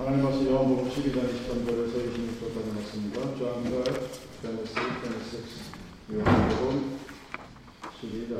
[0.00, 3.20] 하나님 말씀 요한복음 12장 23절에서 26절까지 말씀입니다.
[3.36, 4.64] 12, 26,
[5.04, 6.14] 26.
[6.14, 6.98] 요한복음
[8.00, 8.34] 12장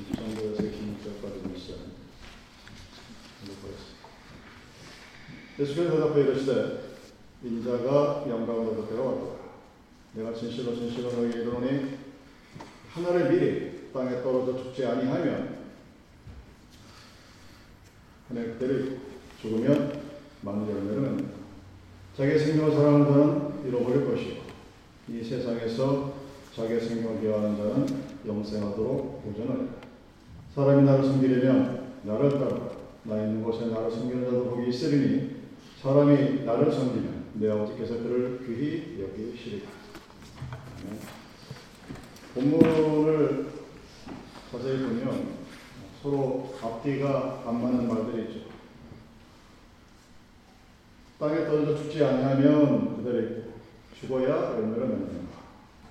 [0.00, 1.74] 23절에서 26절까지 말씀.
[5.58, 6.96] 예수께서 대답하여 이르시되
[7.42, 9.34] 인자가 영광을 얻었다고 하더라.
[10.14, 11.98] 내가 진실로 진실로 너희에게 이르노니
[12.90, 15.58] 하늘의 밀이 땅에 떨어져 죽지 아니하면
[18.30, 18.96] 하늘 그대로
[19.42, 20.03] 죽으면
[20.46, 21.34] 열매를 맺는다.
[22.16, 24.42] 자기 생명을 사랑하는 자는 잃어버릴 것이고
[25.08, 26.14] 이 세상에서
[26.54, 27.86] 자기 생명을 비하하는 자는
[28.26, 29.68] 영생하도록 보전하리라.
[30.54, 32.70] 사람이 나를 섬기려면 나를 따르라.
[33.04, 35.36] 나 있는 곳에 나를 섬기는 자도 거기 있으리니
[35.82, 39.68] 사람이 나를 섬기면 내 아버지께서 그를 귀히 여기시리라.
[42.34, 43.46] 본문을
[44.50, 45.28] 자세히 보면
[46.02, 48.53] 서로 앞뒤가 안 맞는 말들이 있죠.
[51.18, 53.52] 땅에 떨어져 죽지 아니하면 있고
[54.00, 55.38] 죽어야 열매를 맺는다.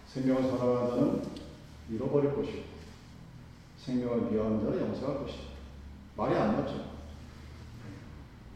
[0.08, 1.22] 생명을 사랑하는 자는
[1.90, 2.64] 잃어버릴 것이고
[3.80, 5.44] 생명을 미워하는 자는 영생할 것이다.
[6.16, 6.94] 말이 안 맞죠.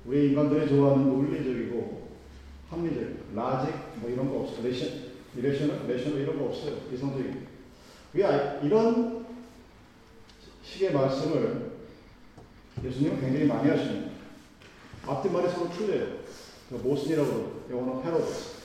[0.06, 2.08] 우리 인간들이 좋아하는 논리적이고
[2.70, 3.04] 합리적,
[3.36, 4.64] 라직 뭐 이런 거 없어요.
[4.64, 4.90] 레션,
[5.36, 6.78] rational, rational 이런 거 없어요.
[6.94, 7.48] 이성적인.
[8.14, 9.26] 왜 이런
[10.64, 11.72] 식의 말씀을
[12.84, 14.12] 예수님은 굉장히 많이 하십니다.
[15.08, 16.17] 앞뒤 말이 서로 틀려요.
[16.70, 18.58] 모순이라고 그러고 영어는 패러독스.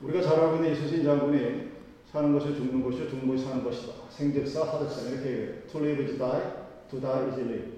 [0.00, 1.70] 우리가 잘 알고 있는 이순신 장군이
[2.10, 3.92] 사는 것이 죽는 것이 죽는 것이 사는 것이다.
[4.10, 5.62] 생즉사 사즉생 이렇게 얘기해요.
[5.70, 6.42] To live is die,
[6.90, 7.72] to die is live.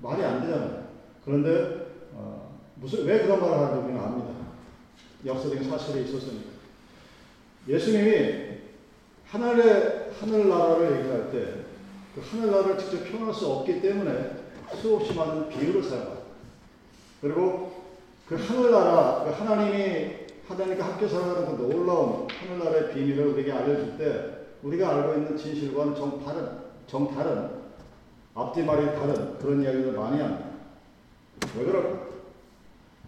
[0.00, 0.88] 말이 안 되잖아요.
[1.24, 4.30] 그런데 어, 무슨 왜 그런 말을 하는지 우리는 압니다.
[5.24, 6.50] 역사적인 사실이 있었으니까.
[7.68, 8.58] 예수님이
[9.26, 11.66] 하늘의 하늘나라를 얘기할 때
[12.16, 14.30] 그 하늘나라를 직접 표현할 수 없기 때문에
[14.80, 16.22] 수없이 많은 비유를 사용합니다.
[17.20, 17.75] 그리고
[18.28, 24.88] 그 하늘나라, 그 하나님이 하나님과 함께 살아가는 그 놀라운 하늘나라의 비밀을 우리에게 알려줄 때 우리가
[24.88, 26.48] 알고 있는 진실과는 정 다른,
[26.88, 27.50] 정 다른,
[28.34, 30.46] 앞뒤 말이 다른 그런 이야기를 많이 합니다.
[31.56, 32.06] 왜 그럴까?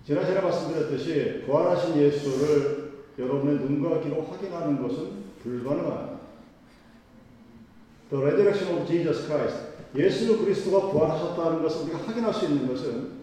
[0.06, 6.18] 지난 시간에 말씀드렸듯이 부활하신 예수를 여러분의 눈과 귀로 확인하는 것은 불가능합니다.
[8.10, 9.58] The resurrection of Jesus Christ.
[9.96, 13.18] 예수 그리스도가 부활하셨다는 것을 우리가 확인할 수 있는 것은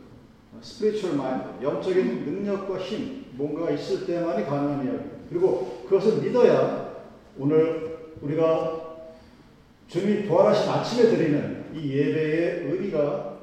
[0.61, 5.03] spiritual mind, 영적인 능력과 힘, 뭔가가 있을 때만이 가능한 이야기.
[5.29, 6.95] 그리고 그것을 믿어야
[7.37, 8.85] 오늘 우리가
[9.87, 13.37] 주님이 부활하신 아침에 드리는 이 예배의 의미가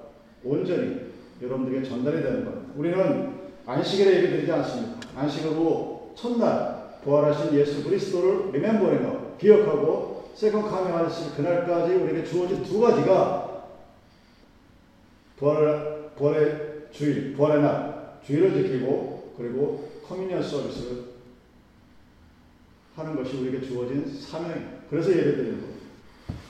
[0.45, 2.73] 온전히 여러분들에게 전달이 되는 겁니다.
[2.77, 3.33] 우리는
[3.67, 5.09] 안식일에 예배 드리지 않습니다.
[5.17, 12.81] 안식 후 첫날 부활하신 예수 그리스도를 remembering하고 기억하고 second coming 하실 그날까지 우리에게 주어진 두
[12.81, 13.65] 가지가
[15.37, 21.13] 부활, 부활의 주일, 부활의 날, 주일을 지키고 그리고 communion service를
[22.95, 24.83] 하는 것이 우리에게 주어진 사명.
[24.91, 25.87] 그래서 예배 드리는 겁니다.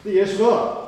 [0.02, 0.82] 근데 예수가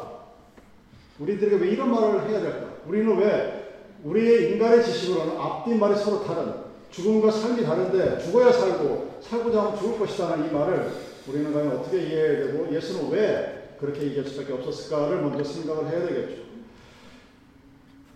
[1.21, 2.75] 우리들에게 왜 이런 말을 해야 될까?
[2.87, 3.65] 우리는 왜
[4.03, 6.53] 우리의 인간의 지식으로는 앞뒤 말이 서로 다른
[6.91, 10.91] 죽음과 삶이 다른데 죽어야 살고 살고자 하면 죽을 것이다는 이 말을
[11.27, 16.43] 우리는 과연 어떻게 이해해야 되고 예수는 왜 그렇게 얘기할 수밖에 없었을까를 먼저 생각을 해야 되겠죠.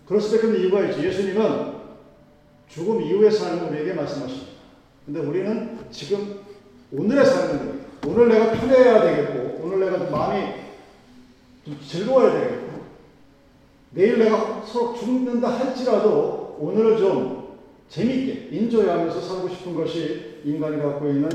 [0.09, 1.03] 그럴 수밖에 없는 이유가 있죠.
[1.03, 1.73] 예수님은
[2.67, 4.47] 죽음 이후의 삶을 우리에게 말씀하십니다.
[5.05, 6.39] 근데 우리는 지금
[6.91, 10.53] 오늘의 삶을 오늘 내가 편해야 되겠고 오늘 내가 좀 마음이
[11.63, 12.79] 좀 즐거워야 되겠고
[13.91, 21.29] 내일 내가 서로 죽는다 할지라도 오늘을 좀 재미있게 인조해하면서 살고 싶은 것이 인간이 갖고 있는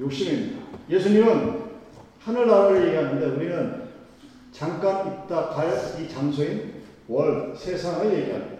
[0.00, 0.62] 욕심입니다.
[0.88, 1.64] 예수님은
[2.20, 3.82] 하늘나라를 얘기하는데 우리는
[4.52, 8.54] 잠깐 있다 갈 이 장소인 월, 세상을 얘기합니다.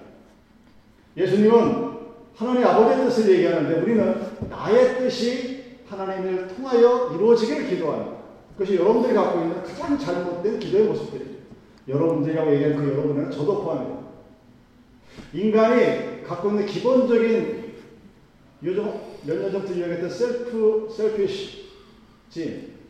[1.16, 1.94] 예수님은
[2.34, 8.14] 하나님 아버지의 뜻을 얘기하는데 우리는 나의 뜻이 하나님을 통하여 이루어지기를 기도합니다.
[8.56, 11.30] 그것이 여러분들이 갖고 있는 가장 잘못된 기도의 모습들이죠.
[11.88, 14.00] 여러분들이라고 얘기하는 그 여러분은 저도 포함입니다.
[15.32, 17.64] 인간이 갖고 있는 기본적인
[18.64, 18.84] 요즘
[19.26, 21.64] 몇 년 전부터 유행했던 셀프, 셀피시,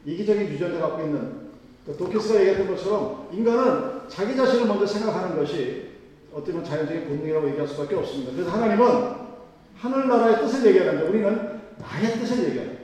[0.04, 1.44] 이기적인 유전자 갖고 있는
[1.86, 5.94] 그 도키스가 얘기했던 것처럼 인간은 자기 자신을 먼저 생각하는 것이
[6.32, 8.32] 어떻게 보면 자연적인 본능이라고 얘기할 수밖에 없습니다.
[8.32, 9.24] 그래서 하나님은
[9.76, 12.80] 하늘나라의 뜻을 얘기하는데 우리는 나의 뜻을 얘기합니다.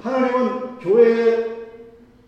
[0.00, 1.68] 하나님은 교회의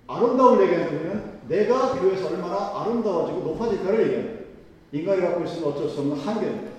[0.06, 4.42] 아름다움을 얘기하는데 우리는 내가 교회에서 얼마나 아름다워지고 높아질까를 얘기합니다.
[4.92, 6.70] 인간이 갖고 있으면 어쩔 수 없는 한계입니다.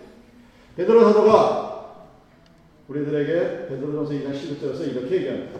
[0.76, 1.74] 베드로 사도가
[2.88, 5.60] 우리들에게 베드로전서 2장 11절에서 이렇게 얘기합니다.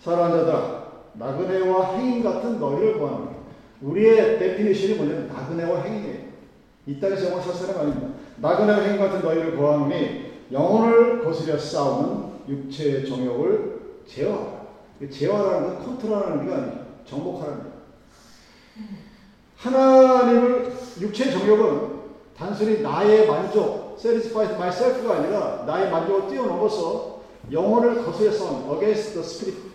[0.00, 0.82] 사랑하는 자들아
[1.14, 3.41] 나그네와 행인 같은 너희를 구합니다.
[3.82, 6.32] 우리의 definition이 뭐냐면 나그네와 행인이에요.
[6.86, 8.08] 이 땅에서 영원히 살 사람 아닙니다.
[8.36, 14.62] 나그네와 행인 같은 너희를 권하노니 영혼을 거스려 싸우는 육체의 정욕을 제어하라.
[15.10, 16.86] 제어하라는 건 컨트롤하는 게 아니에요.
[17.06, 17.72] 정복하라는 거예요.
[19.56, 21.92] 하나님을 육체의 정욕은
[22.36, 29.72] 단순히 나의 만족, satisfy myself가 아니라 나의 만족을 뛰어넘어서 영혼을 거스려 싸우는 against the spirit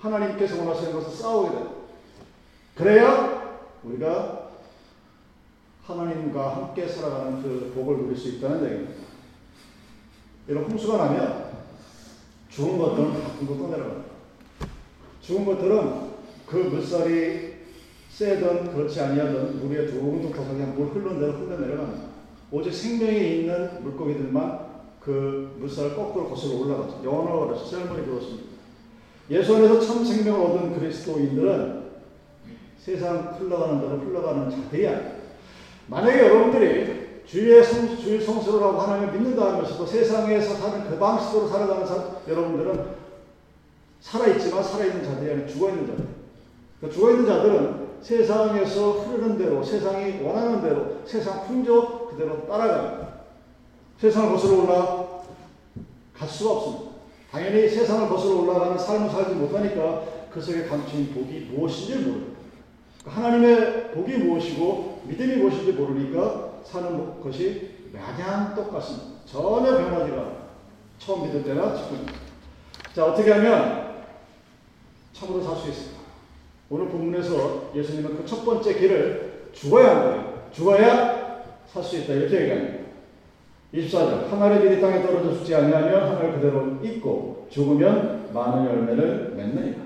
[0.00, 1.76] 하나님께서 원하시는 것을 싸우게 돼.
[2.76, 4.50] 그래야 우리가
[5.82, 9.06] 하나님과 함께 살아가는 그 복을 누릴 수 있다는 얘기입니다.
[10.46, 11.52] 이런 홍수가 나면
[12.50, 14.10] 죽은 것들은 가끔도 떠내려갑니다.
[15.22, 16.06] 죽은 것들은
[16.46, 17.56] 그 물살이
[18.10, 22.06] 세든 그렇지 아니하든 물에 둥둥 터서 그냥 물 대로 흘러내려갑니다.
[22.50, 24.66] 오직 생명이 있는 물고기들만
[25.00, 27.02] 그 물살을 거꾸로 거슬러 올라가죠.
[27.04, 27.64] 영원하고 그렇죠.
[27.64, 28.44] 셀머니 그렇습니다.
[29.30, 31.85] 예수 안에서 참 생명을 얻은 그리스도인들은
[32.86, 35.10] 세상 흘러가는 대로 흘러가는 자들이 아니에요.
[35.88, 41.84] 만약에 여러분들이 주의 성, 주의 성수를 하고 하나님을 믿는다 하면서도 세상에서 사는 그 방식으로 살아가는
[41.84, 41.96] 사,
[42.28, 42.90] 여러분들은
[44.00, 46.06] 살아있지만 살아있는 자들이 아니라 죽어있는 자들.
[46.78, 53.08] 그러니까 죽어있는 자들은 세상에서 흐르는 대로, 세상이 원하는 대로, 세상 풍조 그대로 따라갑니다.
[53.98, 56.92] 세상을 거슬러 올라갈 수가 없습니다.
[57.32, 62.35] 당연히 세상을 거슬러 올라가는 삶을 살지 못하니까 그 속에 감춘 복이 무엇인지 모릅니다.
[63.06, 69.06] 그러니까 하나님의 복이 무엇이고 믿음이 무엇인지 모르니까 사는 것이 마냥 똑같습니다.
[69.24, 70.46] 전혀 변하지가.
[70.98, 72.06] 처음 믿을 때나 지금.
[72.92, 73.94] 자, 어떻게 하면
[75.12, 75.96] 참으로 살 수 있을까?
[76.68, 80.24] 오늘 본문에서 예수님은 그 첫 번째 길을 죽어야 한다.
[80.52, 82.12] 죽어야 살 수 있다.
[82.14, 82.86] 이렇게 얘기합니다.
[83.74, 89.78] 24절 하늘의 빛이 땅에 떨어져 죽지 아니하면 하늘 그대로 있고 죽으면 많은 열매를 맺느니라.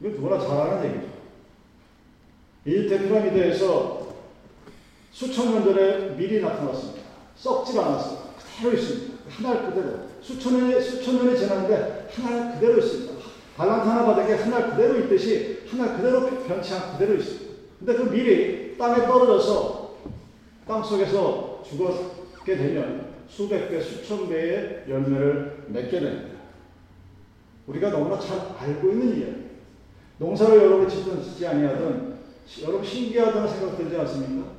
[0.00, 1.13] 이거 누구나 잘 아는 얘기죠.
[2.66, 4.14] 이집트 피라미드에서
[5.12, 7.02] 수천 년 전에 밀이 나타났습니다.
[7.36, 8.34] 썩질 않았어요.
[8.56, 9.14] 그대로 있습니다.
[9.28, 9.98] 하늘 그대로.
[10.22, 13.12] 수천 년이, 수천 년이 지났는데 하늘 그대로 있습니다.
[13.56, 17.54] 달란트 하나 게 하늘 그대로 있듯이 하늘 그대로 변치 않고 그대로 있습니다.
[17.78, 19.94] 근데 그 밀이 땅에 떨어져서
[20.66, 26.34] 땅 속에서 죽었게 되면 수백 배, 수천 배의 열매를 맺게 됩니다.
[27.66, 29.44] 우리가 너무나 잘 알고 있는 이야기.
[30.18, 32.13] 농사를 여러분이 짓든 짓지 아니하든
[32.62, 34.52] 여러분 신기하다는 생각 들지 않습니까?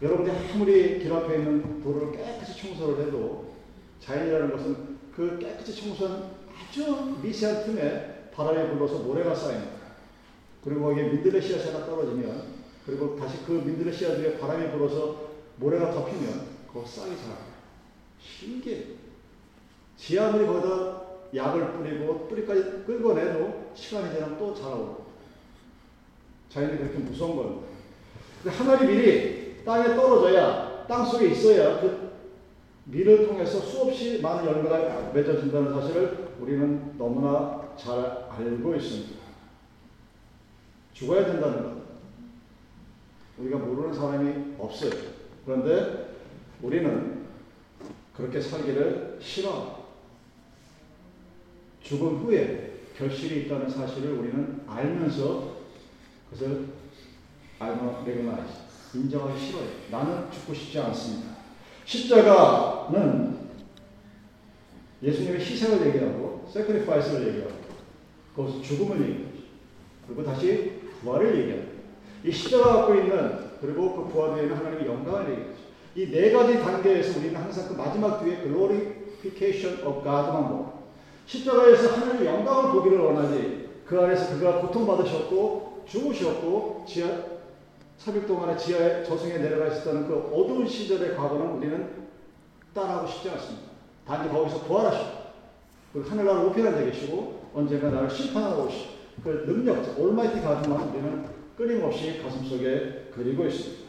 [0.00, 3.54] 여러분이 아무리 길 앞에 있는 도로를 깨끗이 청소를 해도
[4.00, 9.74] 자연이라는 것은 그 깨끗이 청소한 아주 미세한 틈에 바람이 불어서 모래가 쌓입니다.
[10.62, 16.46] 그리고 거기에 민들레 씨앗이 떨어지면 그리고 다시 그 민들레 씨앗 위에 바람이 불어서 모래가 덮이면
[16.66, 17.54] 그거 싹이 자라요.
[18.20, 18.84] 신기해.
[19.96, 21.02] 지 아무리 거기다
[21.34, 25.03] 약을 뿌리고 뿌리까지 긁어내도 시간이 지나면 또 자라오고.
[26.54, 27.66] 자연이 그렇게 무서운 겁니다.
[28.46, 32.12] 하늘이 미리 땅에 떨어져야 땅 속에 있어야 그
[32.84, 39.14] 밀을 통해서 수없이 많은 열매가 맺어진다는 사실을 우리는 너무나 잘 알고 있습니다.
[40.92, 41.74] 죽어야 된다는 것.
[43.38, 44.92] 우리가 모르는 사람이 없어요.
[45.44, 46.18] 그런데
[46.62, 47.24] 우리는
[48.16, 49.86] 그렇게 살기를 싫어.
[51.82, 55.53] 죽은 후에 결실이 있다는 사실을 우리는 알면서
[56.34, 56.66] 그것을
[57.60, 58.52] 알고 recognize
[58.94, 59.66] 인정하기 싫어요.
[59.90, 61.30] 나는 죽고 싶지 않습니다.
[61.84, 63.38] 십자가는
[65.02, 67.54] 예수님의 희생을 얘기하고 sacrifice를 얘기하고
[68.34, 69.34] 그것은 죽음을 얘기하죠.
[70.06, 71.72] 그리고 다시 부활을 얘기합니다.
[72.24, 75.64] 이 십자가 갖고 있는 그리고 그 부활 뒤에는 하나님의 영광을 얘기하죠.
[75.96, 80.72] 이 네 가지 단계에서 우리는 항상 그 마지막 뒤에 glorification of God만 보고
[81.26, 87.08] 십자가에서 하나님의 영광을 보기를 원하지 그 안에서 그가 고통받으셨고 죽으셨고 지하
[87.98, 92.04] 3일 동안에 지하에 저승에 내려가 있었다는 그 어두운 시절의 과거는 우리는
[92.74, 93.68] 따라하고 싶지 않습니다.
[94.06, 95.24] 단지 거기서 부활하시고
[95.92, 98.88] 그 하늘나라 우편한 자 계시고 언젠가 나를 심판하러 오시
[99.22, 101.24] 그 능력자 올마이티 가든만 우리는
[101.56, 103.84] 끊임없이 가슴속에 그리고 있습니다.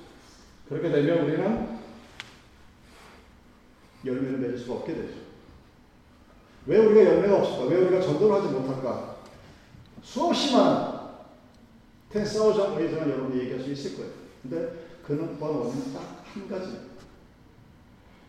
[0.70, 1.76] 그렇게 되면 우리는
[4.06, 5.14] 열매를 맺을 수가 없게 되죠.
[6.68, 7.66] 왜 우리가 열매가 없을까?
[7.66, 9.16] 왜 우리가 전도를 하지 못할까?
[10.04, 10.95] 수없이 많은
[12.16, 14.12] 텐사우전 레이저는 여러분이 얘기할 수 있을 거예요.
[14.42, 14.72] 근데
[15.06, 16.78] 그는 번 원인은 딱한 가지.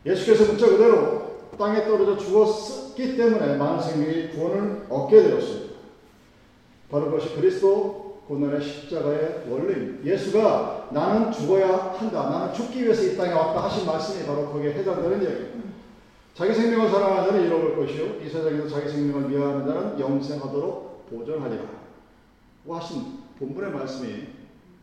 [0.04, 5.76] 예수께서 문자 그대로 땅에 떨어져 죽었기 때문에 많은 생명이 구원을 얻게 되었습니다.
[6.90, 10.04] 바로 그것이 그리스도 고난의 십자가의 원리입니다.
[10.04, 12.28] 예수가 나는 죽어야 한다.
[12.28, 15.70] 나는 죽기 위해서 이 땅에 왔다 하신 말씀이 바로 거기에 해당되는 이야기입니다.
[16.34, 18.20] 자기 생명을 사랑하는 자는 잃어볼 것이요.
[18.20, 21.62] 이 세상에서 자기 생명을 미워하는 자는 영생하도록 보존하리라.
[22.68, 24.28] 하신 본문의 말씀이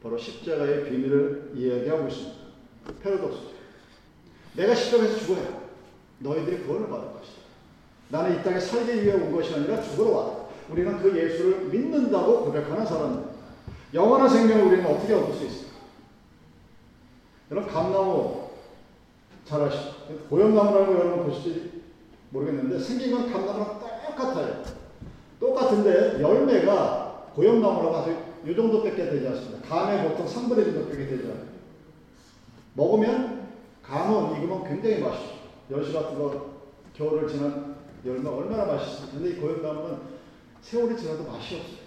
[0.02, 2.40] 바로 십자가의 비밀을 이야기하고 있습니다.
[3.02, 3.54] 패러독스죠.
[4.56, 5.64] 내가 십자가에서 죽어야
[6.20, 7.42] 너희들이 구원을 받을 것이다.
[8.10, 10.44] 나는 이 땅에 살기 위해 온 것이 아니라 죽으러 왔다.
[10.70, 13.34] 우리는 그 예수를 믿는다고 고백하는 사람들.
[13.94, 15.74] 영원한 생명을 우리는 어떻게 얻을 수 있을까?
[17.52, 18.50] 여러분 감나무
[19.46, 19.94] 잘 아시죠?
[20.30, 21.84] 고염나무라고 여러분 보실지
[22.30, 24.64] 모르겠는데 생긴 건 감나무랑 똑같아요.
[25.40, 29.68] 똑같은데 열매가 고염나무라고 아주 이 정도밖에 되지 않습니다.
[29.68, 31.46] 감에 보통 3분의 1 정도밖에 되지 않아요.
[32.74, 33.48] 먹으면
[33.84, 35.34] 감은 익으면 굉장히 맛있어.
[35.72, 36.54] 열시 같은 거
[36.94, 39.98] 겨울을 지난 열매 얼마나 맛있을 텐데 이 고염나무는
[40.62, 41.84] 세월이 지나도 맛이 없어요.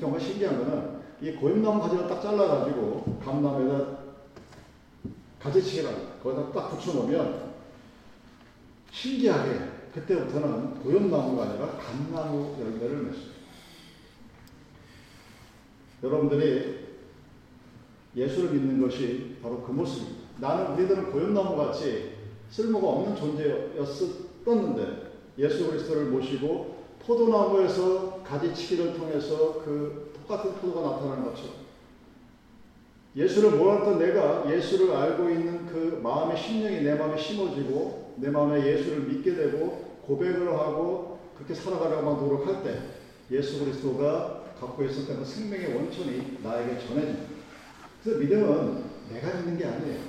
[0.00, 4.04] 정말 신기한 거는 이 고염나무 가지를 딱 잘라가지고 감나무에다
[5.40, 6.14] 가지치기를.
[6.22, 7.52] 거기다 딱 붙여놓으면
[8.90, 13.33] 신기하게 그때부터는 고염나무가 아니라 감나무 열매를 맺습니다.
[16.04, 16.84] 여러분들이
[18.14, 20.24] 예수를 믿는 것이 바로 그 모습입니다.
[20.38, 22.12] 나는 우리들은 고염나무 같이
[22.50, 31.64] 쓸모가 없는 존재였었는데 예수 그리스도를 모시고 포도나무에서 가지치기를 통해서 그 똑같은 포도가 나타나는 것처럼
[33.16, 39.02] 예수를 몰랐던 내가 예수를 알고 있는 그 마음의 심령이 내 마음에 심어지고 내 마음에 예수를
[39.04, 42.78] 믿게 되고 고백을 하고 그렇게 살아가려고 노력할 때
[43.30, 47.34] 예수 그리스도가 갖고 있었던 그 생명의 원천이 나에게 전해집니다.
[48.02, 50.00] 그래서 믿음은 내가 믿는 게 아니에요.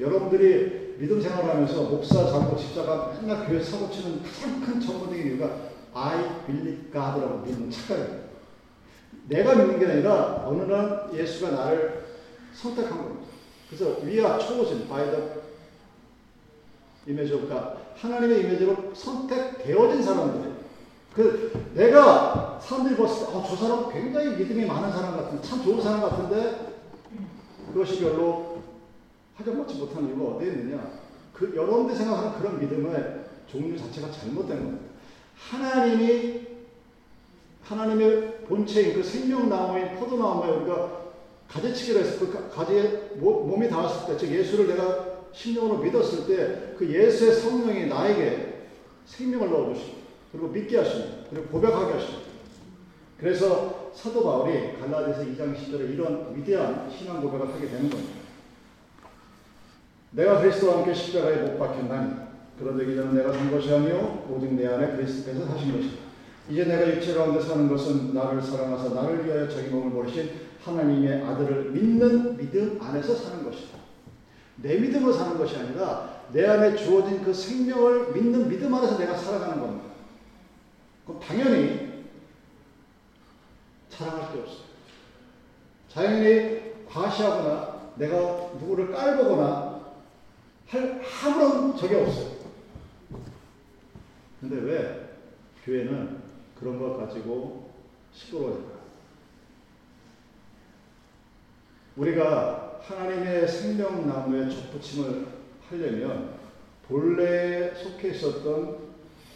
[0.00, 6.44] 여러분들이 믿음 생활하면서 목사, 장로, 집사가 맨날 교회 사고 치는 가장 큰 전문적인 이유가 I
[6.46, 8.28] believe God라고 믿는 착각이에요.
[9.28, 12.06] 내가 믿는 게 아니라 어느 날 예수가 나를
[12.54, 13.26] 선택한 겁니다.
[13.68, 14.38] 그래서 we are
[14.88, 15.22] by the
[17.08, 17.78] image of God.
[17.96, 20.47] 하나님의 이미지로 선택되어진 사람들이
[21.18, 25.82] 그 내가 사람들이 봤을 때, 어, 저 사람 굉장히 믿음이 많은 사람 같은, 참 좋은
[25.82, 26.76] 사람 같은데
[27.72, 28.58] 그것이 별로
[29.34, 30.92] 하정받지 못하는 이유가 어디에 있느냐?
[31.32, 34.84] 그 여러분들이 생각하는 그런 믿음의 종류 자체가 잘못된 겁니다.
[35.36, 36.46] 하나님이
[37.64, 40.98] 하나님의 본체인 그 생명나무인 포도나무에 우리가
[41.48, 47.34] 가지치기를 해서 그 가지에 몸이 닿았을 때, 즉 예수를 내가 심령으로 믿었을 때 그 예수의
[47.34, 48.68] 성령이 나에게
[49.04, 49.97] 생명을 넣어주시고
[50.32, 51.16] 그리고 믿게 하십니다.
[51.30, 52.28] 그리고 고백하게 하십니다.
[53.18, 58.18] 그래서 사도 바울이 갈라디아서 2장 10절에 이런 위대한 신앙 고백을 하게 되는 겁니다.
[60.12, 64.96] 내가 그리스도와 함께 십자가에 못 박혔나니 그런데 이전은 내가 산 것이 아니요 오직 내 안에
[64.96, 66.08] 그리스도께서 사신 것이다.
[66.48, 70.30] 이제 내가 육체 가운데 사는 것은 나를 사랑하사 나를 위하여 자기 몸을 버리신
[70.64, 73.78] 하나님의 아들을 믿는 믿음 안에서 사는 것이다.
[74.56, 79.60] 내 믿음으로 사는 것이 아니라 내 안에 주어진 그 생명을 믿는 믿음 안에서 내가 살아가는
[79.60, 79.87] 겁니다.
[81.08, 82.04] 그럼 당연히
[83.88, 84.68] 자랑할 게 없어요.
[85.88, 88.16] 자연히 과시하거나 내가
[88.60, 89.88] 누구를 깔보거나
[90.66, 92.38] 할 아무런 적이 없어요.
[94.38, 95.16] 근데 왜
[95.64, 96.22] 교회는
[96.60, 97.70] 그런 걸 가지고
[98.12, 98.78] 시끄러워질까?
[101.96, 105.26] 우리가 하나님의 생명나무에 접붙임을
[105.68, 106.34] 하려면
[106.86, 108.87] 본래 속해 있었던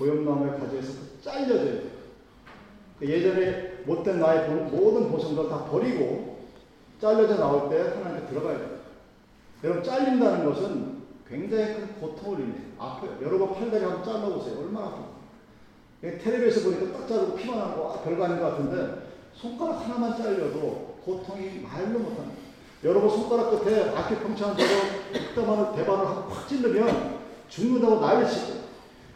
[0.02, 0.92] 고염나무의 가지에서
[1.22, 1.82] 잘려져야 돼요.
[2.98, 6.38] 그 예전에 못된 나의 모든 보성들 다 버리고
[7.00, 8.70] 잘려져 나올 때 하나님께 들어가야 돼요.
[9.64, 12.72] 여러분 잘린다는 것은 굉장히 큰 고통을 일으켜요.
[12.78, 13.18] 아파요.
[13.22, 14.58] 여러분 팔다리 한번 잘라보세요.
[14.58, 15.12] 얼마나 아파요.
[16.02, 21.60] 텔레비에서 보니까 딱 자르고 피만 나고 아, 별거 아닌 것 같은데 손가락 하나만 잘려도 고통이
[21.60, 22.42] 말로 못합니다.
[22.82, 24.56] 여러분 손가락 끝에 아큐펑처처럼
[25.14, 28.62] 이따만한 대반을 확 찔르면 죽는다고 난리치고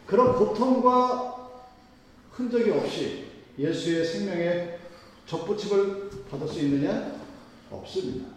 [0.07, 1.49] 그런 고통과
[2.31, 3.25] 흔적이 없이
[3.59, 4.79] 예수의 생명에
[5.25, 7.17] 접붙임을 받을 수 있느냐?
[7.69, 8.29] 없습니다.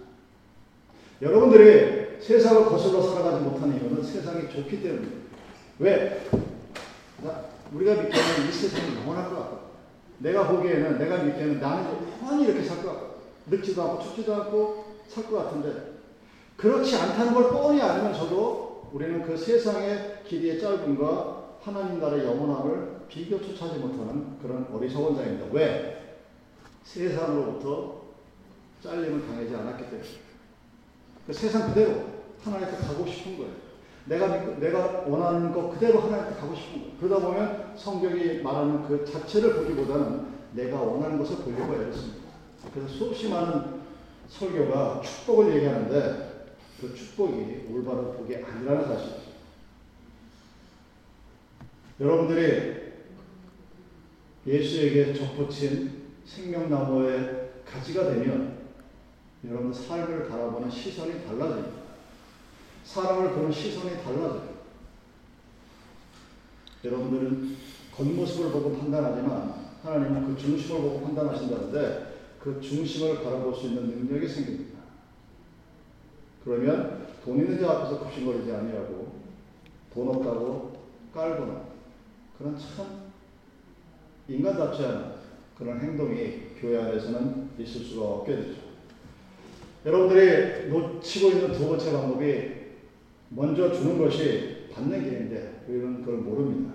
[1.23, 5.17] 여러분들이 세상을 거슬러 살아가지 못하는 이유는 세상이 좋기 때문입니다.
[5.79, 6.27] 왜?
[7.73, 9.59] 우리가 믿기에는 이 세상이 영원할 것 같고,
[10.19, 11.85] 내가 보기에는, 내가 믿기에는 나는
[12.21, 16.01] 영원히 이렇게 살 것 같고, 늙지도 않고 춥지도 않고 살 것 같은데,
[16.57, 23.79] 그렇지 않다는 걸 뻔히 알면서도 우리는 그 세상의 길이의 짧음과 하나님 나라의 영원함을 비교조차 하지
[23.79, 25.47] 못하는 그런 어리석은 자입니다.
[25.53, 26.19] 왜?
[26.85, 28.01] 세상으로부터
[28.83, 30.09] 잘림을 당하지 않았기 때문에.
[31.27, 32.05] 그 세상 그대로
[32.43, 33.53] 하나님께 가고 싶은 거예요.
[34.07, 36.95] 내가 내가 원하는 것 그대로 하나님께 가고 싶은 거예요.
[36.99, 42.21] 그러다 보면 성경이 말하는 그 자체를 보기보다는 내가 원하는 것을 보려고 애썼습니다.
[42.73, 43.81] 그래서 수없이 많은
[44.29, 46.49] 설교가 축복을 얘기하는데
[46.81, 49.20] 그 축복이 올바른 복이 아니라는 사실이죠.
[52.01, 52.81] 여러분들이
[54.47, 58.59] 예수에게 접붙인 생명나무의 가지가 되면
[59.47, 61.81] 여러분 삶을 바라보는 시선이 달라집니다.
[62.85, 64.61] 사람을 보는 시선이 달라져요.
[66.83, 67.57] 여러분들은
[67.95, 74.81] 겉모습을 보고 판단하지만 하나님은 그 중심을 보고 판단하신다는데 그 중심을 바라볼 수 있는 능력이 생깁니다.
[76.43, 79.21] 그러면 돈 있는 자 앞에서 굽신거리지 아니하고
[79.93, 80.73] 돈 없다고
[81.13, 81.70] 깔거나
[82.41, 83.11] 그런 참
[84.27, 85.13] 인간답지 않은
[85.59, 88.61] 그런 행동이 교회 안에서는 있을 수가 없게 되죠.
[89.85, 92.51] 여러분들이 놓치고 있는 두 번째 방법이
[93.29, 96.73] 먼저 주는 것이 받는 길인데 우리는 그걸 모릅니다.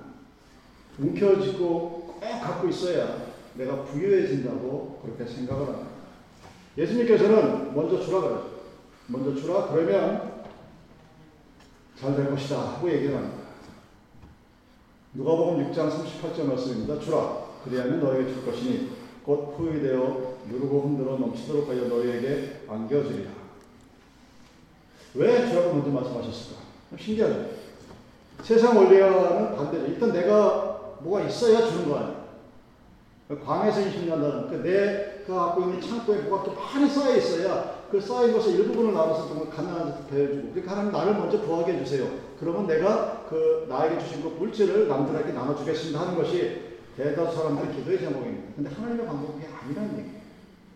[0.99, 5.87] 움켜쥐고 꼭 갖고 있어야 내가 부유해진다고 그렇게 생각을 합니다.
[6.77, 8.51] 예수님께서는 먼저 주라 그러죠.
[9.07, 10.45] 먼저 주라 그러면
[11.95, 13.44] 잘 될 것이다 하고 얘기를 합니다.
[15.15, 16.99] 누가복음 6장 38절 말씀입니다.
[16.99, 18.89] 주라 그리하면 너에게 줄 것이니
[19.23, 23.31] 곧 후이되어 누르고 흔들어 넘치도록 하여 너희에게 안겨주리라.
[25.15, 26.61] 왜 주라고 먼저 말씀하셨을까?
[26.99, 27.49] 신기하죠.
[28.43, 29.85] 세상 원리와는 반대죠.
[29.85, 32.25] 일단 내가 뭐가 있어야 주는 거 아니야.
[33.45, 38.53] 광에서 20년간 그 내가 갖고 있는 창고에 뭐가 또 많이 쌓여 있어야 그 쌓인 것을
[38.53, 42.07] 일부분을 나눠서 좀 가난한 배워주고 그러니까 하나님 나를 먼저 구하게 해주세요.
[42.39, 46.61] 그러면 내가 그 나에게 주신 그 물질을 남들에게 나눠주겠습니다 하는 것이
[46.97, 48.53] 대다수 사람들의 기도의 제목입니다.
[48.55, 50.19] 근데 하나님의 방법이 아니라는 얘기예요.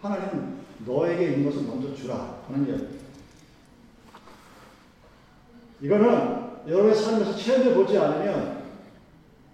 [0.01, 3.05] 하나님은 너에게 있는 것을 먼저 주라 하는 이야기입니다.
[5.81, 8.63] 이거는 여러분의 삶에서 체험해 보지 않으면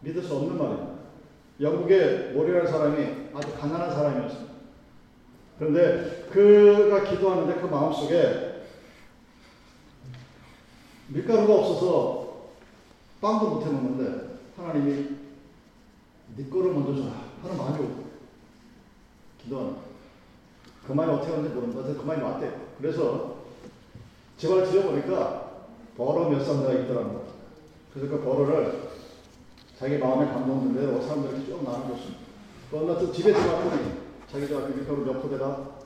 [0.01, 0.95] 믿을 수 없는 말입니다.
[1.61, 4.54] 영국의 모리라는 사람이 아주 가난한 사람이었습니다.
[5.57, 8.63] 그런데 그가 기도하는데 그 마음속에
[11.07, 12.25] 밀가루가 없어서
[13.21, 15.09] 빵도 못 해 먹는데 하나님이
[16.35, 17.87] 네 거를 먼저 줘라 하는 마음이
[19.43, 19.75] 기도하는
[20.85, 21.81] 그 말이 어떻게 하는지 모른다.
[21.81, 22.53] 그 말이 맞대요.
[22.79, 23.35] 그래서
[24.37, 25.51] 제발 드려보니까
[25.97, 27.21] 버러 몇 산다가 있더랍니다.
[27.93, 28.89] 그래서 그 버러를
[29.79, 32.25] 자기 마음에 감동된 대로 사람들에게 쭉 나눠줬습니다.
[32.73, 35.79] 어느 날 집에 들어갔더니 자기가 밀가루 몇 포대가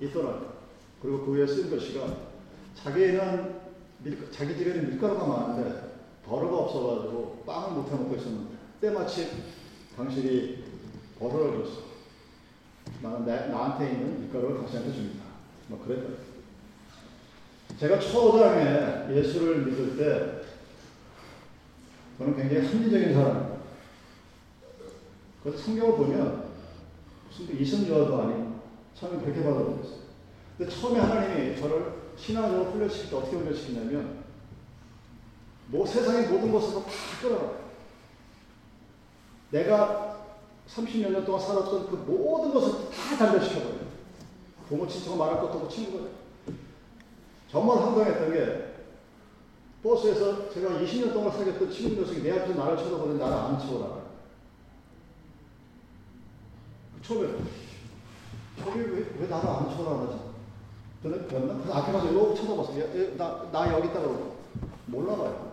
[0.00, 0.56] 있더라고요.
[1.02, 2.06] 그리고 그 위에 쓴 글씨가
[2.74, 3.60] 자기는
[4.02, 9.28] 밀, 자기 집에는 밀가루가 많은데 버러가 없어가지고 빵을 못 해먹고 있었는데 때마침
[9.96, 10.64] 당신이
[11.18, 11.86] 버러를 줬어.
[13.02, 15.24] 나는 내, 나한테 있는 밀가루를 당신한테 줍니다.
[15.68, 16.26] 뭐 그랬다.
[17.78, 20.46] 제가 초장에 예수를 믿을 때
[22.18, 23.56] 저는 굉장히 합리적인 사람입니다.
[25.42, 26.45] 그래서 성경을 보면
[27.28, 28.60] 무슨 이성조화도 아니고
[28.94, 30.06] 처음에 그렇게 받아들였어요.
[30.56, 34.24] 근데 처음에 하나님이 저를 신앙적으로 훈련시킬 때 어떻게 훈련시키냐면
[35.68, 37.66] 뭐 세상의 모든 것을 다 끌어놔요.
[39.50, 40.26] 내가
[40.68, 43.86] 30몇 년 동안 살았던 그 모든 것을 다 단절시켜버려요.
[44.68, 46.08] 부모 친척은 말할 것도 없고 친구가
[47.50, 48.74] 정말 황당했던 게
[49.82, 54.06] 버스에서 제가 20년 동안 사귀었던 친구 녀석이 내 앞에서 나를 쳐다보는데 나를 안 쳐다봐요.
[57.06, 57.28] 처음에
[58.58, 60.18] 저기 왜, 왜 나를 안 쳐다보지?
[61.02, 61.62] 저는 그랬나?
[61.62, 63.16] 그 앞에 가서 이렇게 쳐다봤어요.
[63.16, 64.36] 나, 나 여기 있다 그러고
[64.86, 65.52] 몰라봐요.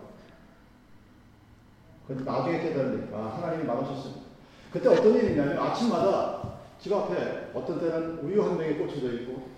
[2.08, 4.22] 근데 나중에 깨달으니까 아, 하나님이 말하셨습니다.
[4.72, 9.48] 그때 어떤 일이 있냐면 아침마다 집 앞에 어떤 때는 우유 한 명이 꽂혀져 있고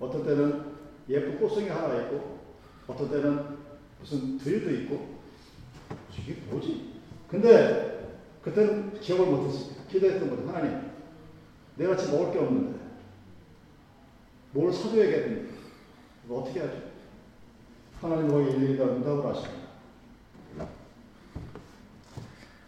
[0.00, 0.74] 어떤 때는
[1.08, 2.40] 예쁜 꽃송이 하나 있고
[2.88, 3.58] 어떤 때는
[4.00, 5.16] 무슨 들도 있고
[6.18, 6.94] 이게 뭐지?
[7.30, 9.84] 근데 그때는 기억을 못했습니다.
[9.88, 10.48] 기도했던 거죠.
[10.48, 10.95] 하나님,
[11.76, 12.78] 내가 지금 먹을 게 없는데
[14.52, 15.54] 뭘 사줘야겠는데
[16.24, 16.82] 이거 어떻게 하죠?
[18.00, 19.66] 하나님 거기 일일이 다 응답을 하십니다.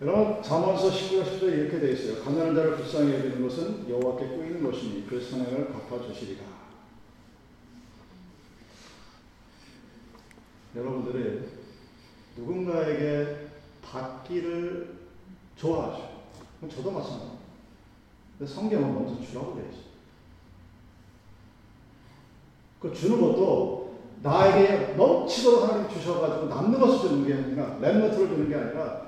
[0.01, 2.23] 여러분 잠언서 19장 10절에 이렇게 되어 있어요.
[2.23, 6.44] 가난한 자를 불쌍히 여기는 것은 여호와께 꾸이는 것이니 그 선행을 갚아주시리라.
[10.77, 11.49] 여러분들이
[12.37, 13.49] 누군가에게
[13.83, 14.99] 받기를
[15.57, 16.23] 좋아하죠.
[16.61, 17.38] 저도 마찬가지입니다.
[18.46, 19.88] 성경은 먼저 주라고 되어 있어요.
[22.81, 28.55] 그 주는 것도 나에게 넘치도록 하나님 주셔가지고 남는 것을 주는 게 아니라 랩너트를 주는 게
[28.55, 29.07] 아니라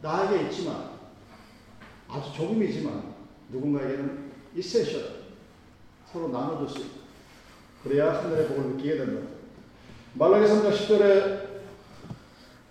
[0.00, 0.90] 나에게 있지만
[2.08, 3.14] 아주 조금이지만
[3.50, 5.22] 누군가에게는 이세셜
[6.10, 7.02] 서로 나눠줄 수 있다.
[7.82, 9.28] 그래야 하늘의 복을 느끼게 된다.
[10.14, 11.52] 말라기 3장 10절에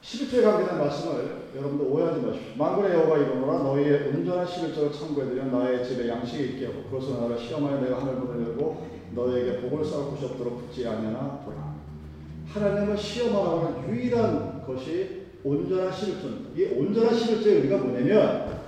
[0.02, 2.52] 11조에 관계된 말씀을 여러분들 오해하지 마십시오.
[2.58, 7.82] 만군의 여호가 이르노라 너희의 온전한 11조를 참고해드려 나의 집에 양식이 있게 하고 그것을 나를 시험하여
[7.82, 11.76] 내가 하늘문을 열고 너희에게 복을 쌓을 곳이 없도록 붙지 아니하나 보라.
[12.54, 16.58] 하나님을 시험하라고 하는 유일한 것이 온전한 11조입니다.
[16.58, 18.62] 이 온전한 11조의 의미가 뭐냐면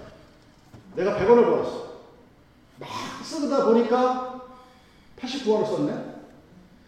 [0.95, 1.93] 내가 100원을 벌었어.
[2.79, 2.89] 막
[3.23, 4.41] 쓰다 보니까
[5.19, 5.93] 89원을 썼네.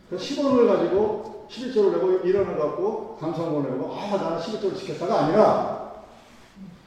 [0.10, 5.75] 그래서 10원을 가지고 11조를 내고 일원을 갖고 감사원을 내고 아 나는 11조를 지켰다가 아니라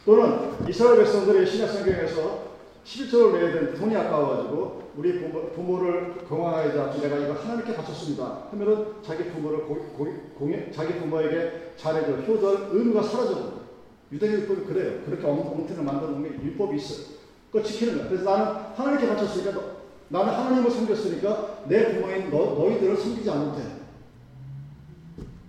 [0.09, 2.49] 또는 이스라엘 백성들이 신약 성경에서
[2.83, 8.45] 11조를 내야 되는데 돈이 아까워가지고 우리 부모, 부모를 건강하자 내가 이거 하나님께 바쳤습니다.
[8.51, 10.07] 하면은 자기 부모를 고, 고,
[10.39, 13.59] 공예, 자기 부모에게 잘해줘 효도할 의무가 사라져버려
[14.11, 15.03] 유대인 율법이 그래요.
[15.05, 17.19] 그렇게 엉터를 만들어 놓은 게 율법이 있어요.
[17.53, 19.63] 그거 지키는 거야 그래서 나는 하나님께 바쳤으니까 너,
[20.09, 23.79] 나는 하나님을 섬겼으니까 내 부모인 너, 너희들을 섬기지 돼.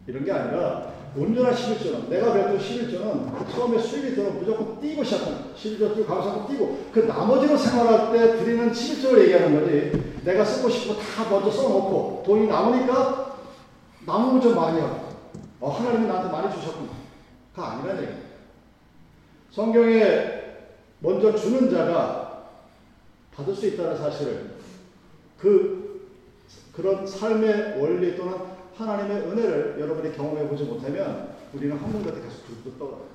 [0.08, 5.96] 이런 게 아니라 온전한 11조는 내가 배웠던 11조는 처음에 수입이 들어 무조건 띄고 시작하는 11조
[5.96, 6.90] 쭉 감사하고 띄고.
[6.94, 10.22] 그 나머지로 생활할 때 드리는 11조를 얘기하는 거지.
[10.24, 13.38] 내가 쓰고 싶고 다 먼저 써놓고 돈이 남으니까
[14.06, 15.10] 남으면 좀 많이 하고.
[15.60, 16.90] 어, 하나님이 나한테 많이 주셨구나.
[17.56, 18.30] 가 아니라는 얘기예요
[19.52, 20.40] 성경에
[21.00, 22.44] 먼저 주는 자가
[23.36, 24.52] 받을 수 있다는 사실을
[25.38, 26.08] 그
[26.74, 32.80] 그런 삶의 원리 또는 하나님의 은혜를 여러분이 경험해 보지 못하면 우리는 한문 같은 계속 둥둥
[32.80, 33.08] 떠요.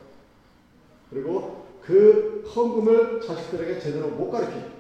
[1.11, 4.75] 그리고 그 헌금을 자식들에게 제대로 못 가르치죠.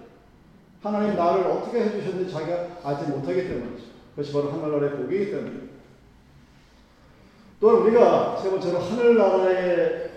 [0.82, 3.84] 하나님 나를 어떻게 해주셨는지 자기가 알지 못하기 때문이죠.
[4.10, 5.74] 그것이 바로 하늘나라의 복이기 때문입니다.
[7.60, 10.10] 또한 우리가 세 번째로 하늘나라의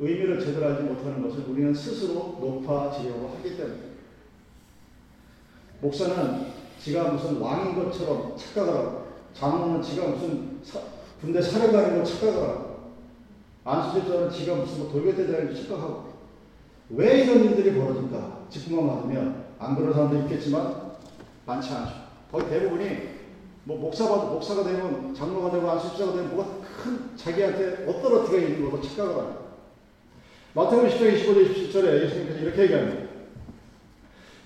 [0.00, 3.96] 의미를 제대로 알지 못하는 것을 우리는 스스로 높아지려고 하기 때문입니다.
[5.80, 6.46] 목사는
[6.80, 9.05] 지가 무슨 왕인 것처럼 착각을 하고
[9.38, 10.80] 장로는 지가 무슨 사,
[11.20, 12.76] 군대 사령관인 걸 착각을 하고
[13.64, 16.16] 안수집사는 지가 무슨 뭐 돌격대장인 걸 착각하고
[16.90, 20.96] 왜 이런 일들이 벌어질까 짚고만 받으면 안 그런 사람도 있겠지만
[21.44, 21.92] 많지 않죠.
[22.30, 23.16] 거의 대부분이
[23.64, 28.80] 뭐 목사가 목사가 되면 장로가 되고 안수집사가 되면 뭐가 큰 자기한테 어떤 어떻게 있는 것도
[28.80, 29.46] 착각을 하고
[30.54, 33.05] 마태복음 10장 25절 27절에 예수님께서 이렇게 얘기합니다.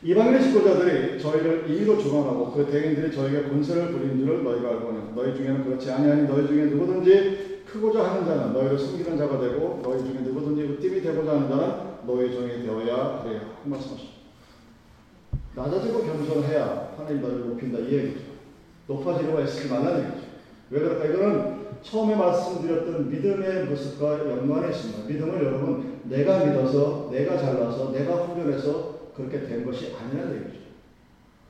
[0.03, 5.35] 이방인의 식구자들이 저희를 임의로 주관하고 그 대인들이 저에게 권세를 부리는 줄을 너희가 알고 있는 너희
[5.35, 10.23] 중에는 그렇지 아니하니 너희 중에 누구든지 크고자 하는 자는 너희를 섬기는 자가 되고 너희 중에
[10.23, 11.75] 누구든지 으뜸이 되고자 하는 자는
[12.07, 13.41] 너희 종이 되어야 그래요.
[13.63, 14.11] 한 말씀하시죠.
[15.55, 18.21] 낮아지고 겸손해야 하나님 너를 높인다 이 얘기죠.
[18.87, 20.27] 높아지려고 애쓰지 말라는 얘기죠.
[20.71, 21.05] 왜 그럴까?
[21.05, 25.07] 이거는 처음에 말씀드렸던 믿음의 모습과 연관해 있습니다.
[25.07, 30.61] 믿음을 여러분 내가 믿어서 내가 잘나서 내가 훈련해서 그렇게 된 것이 아니라는 얘기죠.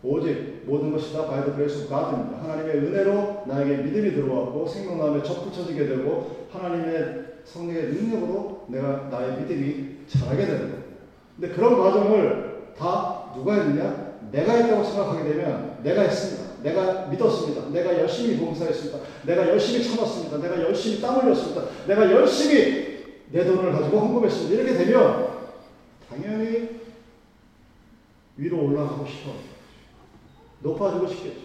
[0.03, 2.42] 오직 모든 것이 다 by the grace of God입니다.
[2.42, 10.46] 하나님의 은혜로 나에게 믿음이 들어왔고 생명나무에 접붙여지게 되고 하나님의 성령의 능력으로 내가 나의 믿음이 자라게
[10.46, 10.83] 되는 거예요.
[11.38, 14.11] 근데 그런 과정을 다 누가 했느냐?
[14.33, 16.51] 내가 했다고 생각하게 되면 내가 했습니다.
[16.62, 17.68] 내가 믿었습니다.
[17.70, 18.99] 내가 열심히 봉사했습니다.
[19.27, 20.38] 내가 열심히 참았습니다.
[20.38, 21.62] 내가 열심히 땀 흘렸습니다.
[21.87, 24.62] 내가 열심히 내 돈을 가지고 헌금했습니다.
[24.62, 25.29] 이렇게 되면
[26.09, 26.81] 당연히
[28.40, 29.35] 위로 올라가고 싶어.
[30.61, 31.40] 높아지고 싶겠죠.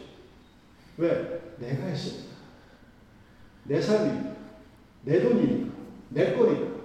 [0.98, 1.56] 왜?
[1.60, 2.36] 내가 했습니다.
[3.66, 4.36] 내 삶이니까.
[5.04, 5.76] 내 돈이니까.
[6.10, 6.76] 내 거니까.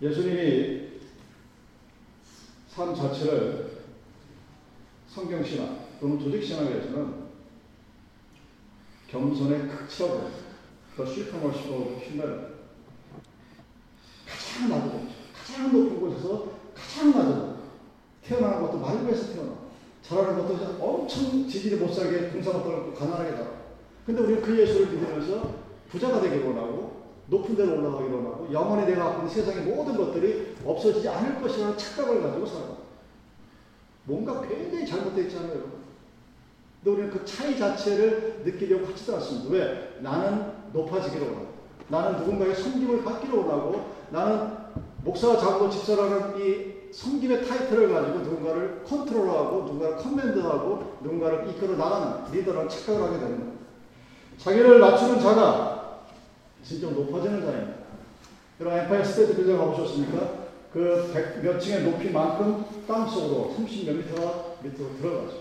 [0.00, 1.00] 예수님이
[2.68, 3.82] 삶 자체를
[5.08, 7.26] 성경신학 또는 조직신학에서는
[9.08, 10.30] 겸손의 극치라고
[10.96, 12.56] 더 슈퍼머시고 신뢰를
[14.26, 15.15] 가장 곳,
[15.56, 17.56] 가장 높은 곳에서 가장 낮은
[18.22, 19.52] 태어나는 것도 말고에서 태어나.
[20.02, 23.46] 자라는 것도 엄청 지질이 못 살게 등산을 떨고 가난하게 자라.
[24.04, 25.50] 근데 우리는 그 예수를 믿으면서
[25.88, 31.08] 부자가 되길 원하고 높은 데로 올라가길 원하고 영원히 내가 갖고 있는 세상의 모든 것들이 없어지지
[31.08, 32.64] 않을 것이라는 착각을 가지고 살아.
[34.04, 35.86] 뭔가 굉장히 잘못되어 있잖아요.
[36.84, 39.50] 근데 우리는 그 차이 자체를 느끼려고 하지도 않습니다.
[39.50, 39.98] 왜?
[40.00, 41.46] 나는 높아지기를 원하고,
[41.88, 44.65] 나는 누군가의 섬김을 받기를 원하고, 나는
[45.06, 52.68] 목사가 자고 집사라는 이 섬김의 타이틀을 가지고 누군가를 컨트롤하고, 누군가를 command하고, 누군가를 이끌어 나가는 리더라는
[52.68, 53.52] 착각을 하게 되는 거예요.
[54.38, 56.00] 자기를 낮추는 자가
[56.64, 57.76] 진짜 높아지는 자입니다.
[58.60, 60.46] 여러분, 엠파이어 스테이트 빌딩 가보셨습니까?
[60.72, 65.38] 그 몇 층의 높이만큼 땅속으로 30몇 미터가 밑으로 들어가죠.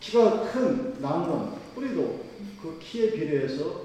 [0.00, 2.20] 키가 큰 나무는 뿌리도
[2.62, 3.82] 그 키에 비례해서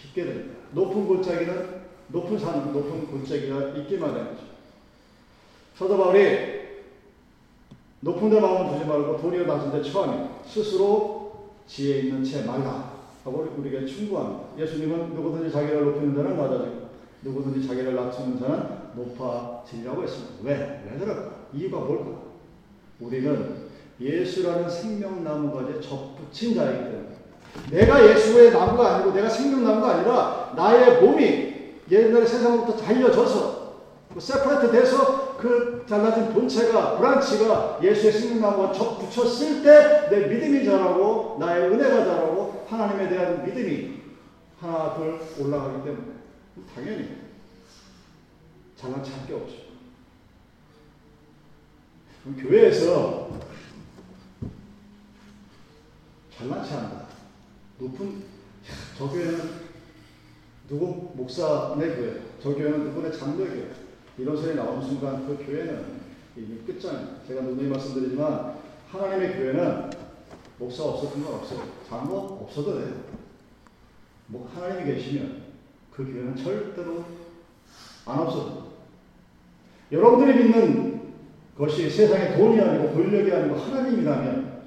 [0.00, 0.54] 깊게 됩니다.
[0.72, 1.75] 높은 골짜기는
[2.08, 4.42] 높은 산은 높은 골짜기가 있게 마련이죠.
[5.76, 6.56] 사도 바울이
[8.00, 12.92] 높은 데 마음을 두지 말고 도리어 낮은 데 처하며 스스로 지혜 있는 채 말라
[13.24, 14.44] 하고 우리에게 충고합니다.
[14.58, 16.86] 예수님은 누구든지 자기를 높이는 자는 낮아지고
[17.22, 20.34] 누구든지 자기를 낮추는 자는 높아지려고 했습니다.
[20.42, 20.84] 왜?
[20.88, 21.30] 왜 그럴까?
[21.52, 22.22] 이유가 뭘까?
[23.00, 23.66] 우리는
[24.00, 27.06] 예수라는 생명나무가지에 접붙인 자이기 때문에
[27.70, 31.45] 내가 예수의 나무가 아니고 내가 생명나무가 아니라 나의 몸이
[31.90, 33.66] 옛날에 세상으로부터 잘려져서
[34.18, 41.70] 세퍼레이트 돼서 그 잘라진 본체가 브란치가 예수의 생명나무와 접 붙였을 때 내 믿음이 자라고 나의
[41.70, 44.00] 은혜가 자라고 하나님에 대한 믿음이
[44.58, 46.06] 하나 둘 올라가기 때문에
[46.74, 47.16] 당연히
[48.76, 49.56] 잘난 찰게 없죠.
[52.38, 53.30] 교회에서
[56.36, 57.06] 잘난치 않다.
[57.78, 58.24] 높은
[58.98, 59.66] 저 교회는
[60.68, 63.68] 누구 목사네 교회, 저 교회는 누구네 장로 교회
[64.16, 65.84] 이런 소리 나오는 순간 그 교회는
[66.36, 67.16] 이미 끝장이에요.
[67.26, 68.54] 제가 누누이 말씀드리지만
[68.90, 69.90] 하나님의 교회는
[70.58, 71.62] 목사 없었던 건 없어요.
[71.88, 72.94] 장로 없어도 돼요.
[74.28, 75.42] 뭐 하나님이 계시면
[75.90, 77.04] 그 교회는 절대로
[78.04, 78.66] 안 없어도
[79.90, 81.12] 여러분들이 믿는
[81.58, 84.62] 것이 세상의 돈이 아니고 권력이 아니고 하나님이라면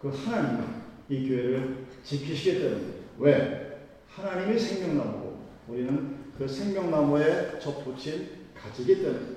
[0.00, 0.64] 그 하나님이
[1.08, 2.84] 이 교회를 지키시기 때문에
[3.18, 3.66] 왜?
[4.08, 5.25] 하나님이 생명나무고
[5.68, 9.36] 우리는 그 생명나무에 접붙인 가지기 때문에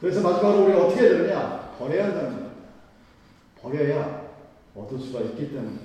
[0.00, 1.74] 그래서 마지막으로 우리가 어떻게 해야 되느냐?
[1.78, 2.50] 버려야 한다는 거예요.
[3.60, 4.30] 버려야
[4.74, 5.78] 얻을 수가 있기 때문에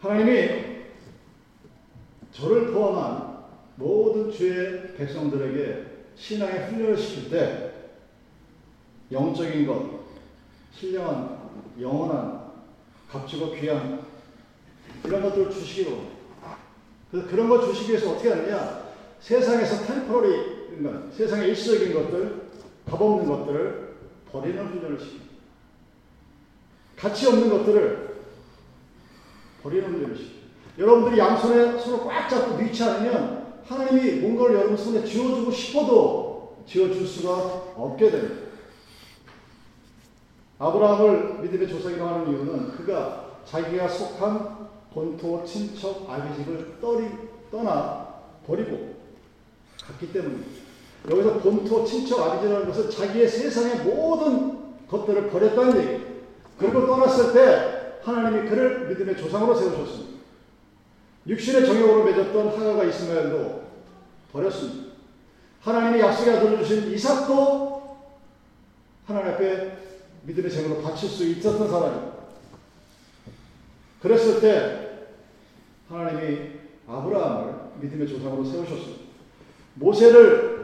[0.00, 0.74] 하나님이
[2.32, 3.44] 저를 포함한
[3.76, 7.72] 모든 주의 백성들에게 신앙의 훈련을 시킬 때
[9.10, 10.00] 영적인 것,
[10.72, 11.38] 신령한,
[11.80, 12.52] 영원한,
[13.10, 14.04] 값지고 귀한
[15.04, 16.13] 이런 것들을 주시기로
[17.14, 18.82] 그래서 그런 걸 주시기 위해서 어떻게 하느냐
[19.20, 22.42] 세상에서 그러니까 세상의 일시적인 것들,
[22.90, 23.94] 값없는 것들을
[24.32, 25.20] 버리는 훈련을 시킵니다.
[26.96, 28.16] 가치 없는 것들을
[29.62, 30.78] 버리는 훈련을 시킵니다.
[30.80, 37.32] 여러분들이 양손에 손을 꽉 잡고 놓지 않으면 하나님이 뭔가를 여러분 손에 쥐어주고 싶어도 쥐어줄 수가
[37.76, 38.44] 없게 됩니다.
[40.58, 47.08] 아브라함을 믿음의 조상이라고 하는 이유는 그가 자기가 속한 본토, 친척, 아비집을 떠리,
[47.50, 48.14] 떠나
[48.46, 48.94] 버리고
[49.82, 50.50] 갔기 때문입니다.
[51.10, 56.00] 여기서 본토, 친척, 아비집이라는 것은 자기의 세상의 모든 것들을 버렸다는 얘기예요.
[56.56, 60.14] 그리고 떠났을 때 하나님이 그를 믿음의 조상으로 세우셨습니다.
[61.26, 63.64] 육신의 정욕으로 맺었던 하가가 이스마엘도
[64.32, 64.94] 버렸습니다.
[65.60, 67.96] 하나님이 약속의 아들을 주신 이삭도
[69.06, 69.78] 하나님 앞에
[70.22, 72.14] 믿음의 제물로 바칠 수 있었던 사람입니다.
[74.02, 74.83] 그랬을 때
[75.88, 76.50] 하나님이
[76.86, 79.04] 아브라함을 믿음의 조상으로 세우셨습니다.
[79.74, 80.54] 모세를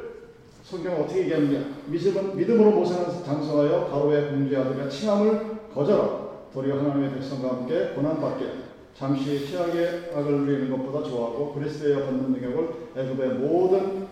[0.63, 1.65] 성경은 어떻게 얘기하느냐?
[1.87, 9.49] 믿음, 믿음으로 모세는 장성하여 바로의 공주의 아들과 칭함을 거절하고 도리어 하나님의 백성과 함께 고난받게 잠시
[9.51, 14.07] 최악의 악을 누리는 것보다 좋아하고 그리스도의 받는 능력을 애굽의 모든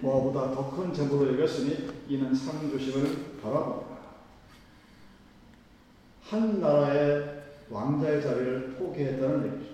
[0.00, 3.94] 보아보다 더 큰 재물로 여겼으니 이는 상 조심을 바라봅니다.
[6.22, 9.73] 한 나라의 왕자의 자리를 포기했다는 얘기죠.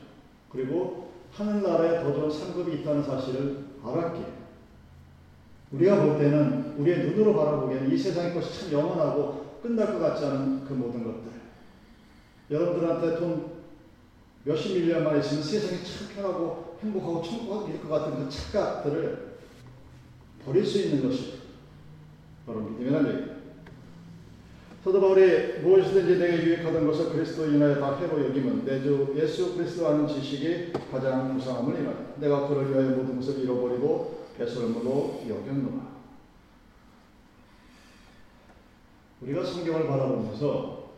[0.51, 4.27] 그리고 하늘나라에 더 좋은 상급이 있다는 사실을 알았기에
[5.73, 10.65] 우리가 볼 때는 우리의 눈으로 바라보기에는 이 세상의 것이 참 영원하고 끝날 것 같지 않은
[10.65, 11.31] 그 모든 것들
[12.51, 13.61] 여러분들한테 돈
[14.45, 19.39] 몇십 밀리언 만에 있으면 세상이 참 편하고 행복하고 천국일 것 같은 그 착각들을
[20.45, 21.41] 버릴 수 있는 것이
[22.47, 23.39] 바로 믿음이라는 얘기입니다.
[24.83, 30.09] 사도 바울이 무엇이든지 내게 유익하던 것을 그리스도 인하여 다 해로 여김은 내주 예수 그리스도 아는
[30.09, 35.90] 지식이 가장 무상함을 인하여 내가 그를 위하여 모든 것을 잃어버리고 배설물로 여겼노라.
[39.21, 40.93] 우리가 성경을 바라보면서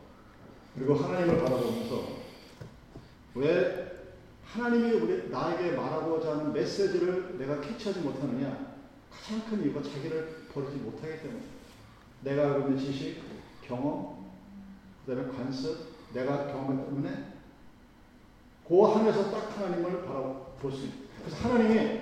[0.77, 2.23] 그리고 하나님을 바라보면서
[3.35, 3.92] 왜
[4.45, 8.77] 하나님이 우리 나에게 말하고자 하는 메시지를 내가 캐치하지 못하느냐?
[9.11, 11.42] 가장 큰 이유가 자기를 버리지 못하기 때문에.
[12.23, 13.21] 내가 있는 지식,
[13.66, 14.27] 경험,
[15.07, 17.33] 그 다음에 관습, 내가 경험했기 때문에
[18.68, 21.09] 그 안에서 딱 하나님을 바라볼 수 있는.
[21.25, 22.01] 그래서 하나님이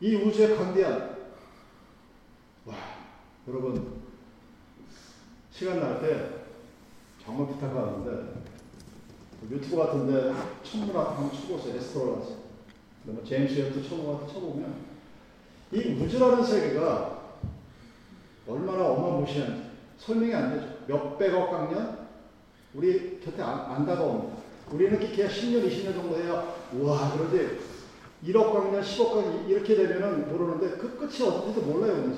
[0.00, 1.16] 이 우주의 강대한
[2.66, 2.74] 와
[3.48, 4.02] 여러분
[5.50, 6.44] 시간 날 때
[7.24, 8.42] 정말 부탁하는데
[9.50, 11.76] 유튜브 같은데 천문학 한번 쳐보세요.
[11.76, 12.44] 에스트로라서.
[13.04, 14.74] 뭐 제임스 웹도 천문학 쳐보면
[15.72, 17.22] 이 우주라는 세계가
[18.46, 19.63] 얼마나 어마무시한지
[20.04, 20.84] 설명이 안 되죠.
[20.86, 22.06] 몇백억 강년
[22.74, 24.36] 우리 곁에 안, 안 다가옵니다.
[24.70, 27.58] 우리는 그냥 10년, 20년 정도 해야 와 그런데
[28.24, 32.12] 1억 강년, 10억 강년 이렇게 되면은 모르는데 그 끝이 어딘지도 몰라요.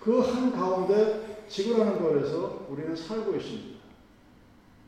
[0.00, 3.78] 그한 가운데 지구라는 거에서 우리는 살고 있습니다.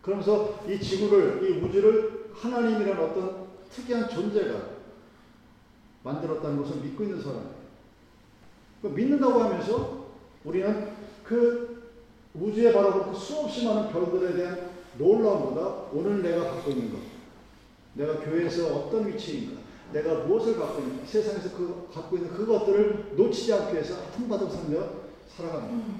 [0.02, 4.61] 그러면서 이 지구를, 이 우주를 하나님이라는 어떤 특이한 존재가
[6.02, 7.22] 만들었다는 것을 믿고 있는.
[8.80, 9.99] 그 믿는다고 하면서
[10.44, 10.92] 우리는
[11.24, 11.90] 그
[12.35, 16.98] 우주에 바라볼 그 수없이 많은 별들에 대한 놀라움보다 오늘 내가 갖고 있는 것,
[17.94, 19.61] 내가 교회에서 어떤 위치인가,
[19.92, 24.88] 내가 무엇을 갖고 있는 세상에서 그 갖고 있는 그것들을 놓치지 않기 위해서 통받은 삶을
[25.37, 25.94] 살아갑니다.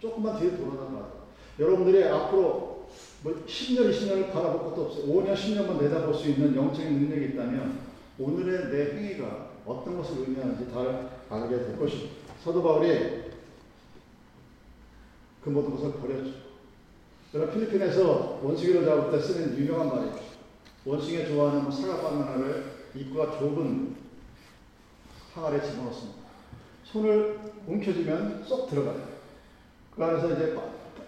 [0.00, 1.18] 조금만 뒤에 돌아나가.
[1.58, 2.86] 여러분들이 앞으로
[3.22, 5.06] 뭐 10년, 20년을 바라볼 것도 없어요.
[5.06, 7.80] 5년, 10년만 내다볼 수 있는 영적인 능력이 있다면
[8.18, 12.27] 오늘의 내 행위가 어떤 것을 의미하는지 잘 알게 될 것입니다.
[12.42, 13.24] 사도 바울이
[15.42, 16.48] 그 모든 것을 버렸죠.
[17.34, 20.20] 여러분 필리핀에서 원숭이를 잡을 때 쓰는 유명한 말이죠.
[20.84, 23.96] 원숭이가 좋아하는 뭐 사과 바나나를 입구가 좁은
[25.34, 26.18] 항아리에 집어넣습니다.
[26.84, 29.08] 손을 움켜쥐면 쏙 들어가요.
[29.94, 30.62] 그 안에서 이제 바,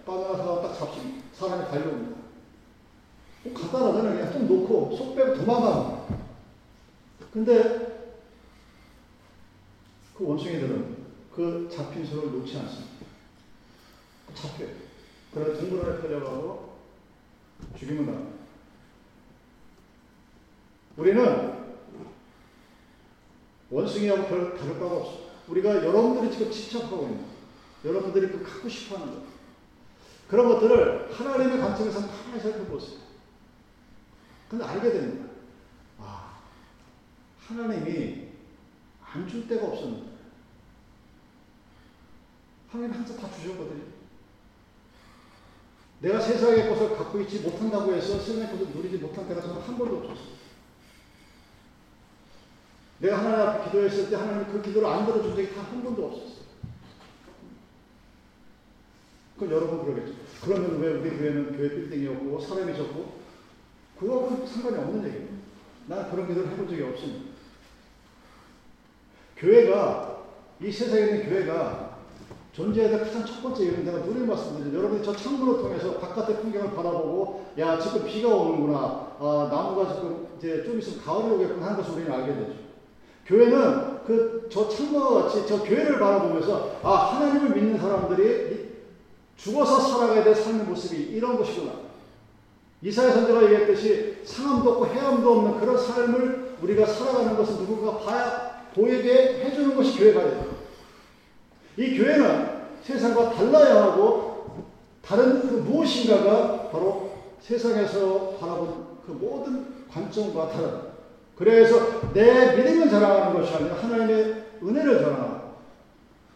[0.07, 1.25] 나나 사과 딱 잡습니다.
[1.33, 2.21] 사람이 달려옵니다.
[3.45, 4.17] 뭐 간단하잖아요.
[4.17, 6.17] 그냥 좀 놓고 쏙 빼고 도망갑니다.
[7.33, 7.91] 근데
[10.17, 10.90] 그 원숭이들은
[11.41, 13.07] 그 잡힌 손을 놓지 않습니다.
[14.35, 14.69] 잡혀요.
[15.33, 16.77] 그래서 동물원에 끌려가고
[17.79, 18.37] 죽이면 나옵니다.
[20.99, 21.61] 우리는
[23.71, 25.31] 원숭이하고 별 다를 바가 없어.
[25.49, 27.25] 우리가 여러분들이 지금 집착하고 있는
[27.87, 29.23] 여러분들이 그 갖고 싶어 하는 것.
[30.29, 32.99] 그런 것들을 하나님의 관점에서 가만히 살펴보세요.
[34.51, 35.31] 근데 알게 됩니다.
[35.99, 36.39] 아,
[37.47, 38.29] 하나님이
[39.01, 40.10] 안 줄 데가 없었는데.
[42.71, 43.83] 하나님 항상 다 주셨거든요.
[46.01, 49.97] 내가 세상의 것을 갖고 있지 못한다고 해서 세상의 것을 누리지 못한 때가 저는 한 번도
[49.99, 50.41] 없었어요.
[53.01, 56.41] 내가 하나님 앞에 기도했을 때 하나님 그 기도를 안 들어준 적이 단 한 번도 없었어요.
[59.39, 60.15] 그럼 여러분 그러겠죠.
[60.43, 63.21] 그러면 왜 우리 교회는 교회 빌딩이었고 사람이 적고
[63.99, 65.29] 그거하고 상관이 없는 얘기예요.
[65.87, 67.31] 나는 그런 기도를 해본 적이 없습니다.
[69.37, 70.25] 교회가
[70.61, 71.90] 이 세상에 있는 교회가
[72.53, 74.77] 존재해야 될 가장 첫 번째 이유는 내가 누릴 말씀드리죠.
[74.77, 79.17] 여러분이 저 창문을 통해서 바깥의 풍경을 바라보고 야 지금 비가 오는구나.
[79.21, 82.53] 아, 나무가 지금 이제 좀 있으면 가을이 오겠구나 하는 것을 우리는 알게 되죠.
[83.27, 88.71] 교회는 그 저 창문과 같이 저 교회를 바라보면서 아 하나님을 믿는 사람들이
[89.37, 91.73] 죽어서 살아가야 될 삶의 모습이 이런 것이구나.
[92.83, 99.45] 이사야 선자가 얘기했듯이 상함도 없고 해함도 없는 그런 삶을 우리가 살아가는 것은 누군가 봐야 보이게
[99.45, 100.60] 해주는 것이 교회가 됩니다.
[101.81, 104.67] 이 교회는 세상과 달라야 하고
[105.01, 110.91] 다른 그 무엇인가가 바로 세상에서 바라본 그 모든 관점과 다른.
[111.37, 115.41] 그래서 내 믿음을 자랑하는 것이 아니라 하나님의 은혜를 자랑하고